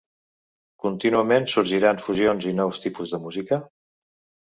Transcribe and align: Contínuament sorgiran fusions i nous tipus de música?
Contínuament 0.85 1.47
sorgiran 1.53 2.03
fusions 2.07 2.51
i 2.55 2.57
nous 2.63 2.83
tipus 2.89 3.17
de 3.17 3.25
música? 3.29 3.65